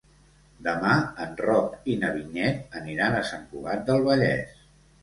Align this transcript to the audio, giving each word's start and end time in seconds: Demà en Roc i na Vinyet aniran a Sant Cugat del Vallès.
Demà 0.67 0.95
en 1.25 1.35
Roc 1.47 1.77
i 1.93 1.99
na 2.05 2.11
Vinyet 2.17 2.77
aniran 2.83 3.21
a 3.21 3.25
Sant 3.33 3.49
Cugat 3.55 3.87
del 3.93 4.05
Vallès. 4.11 4.61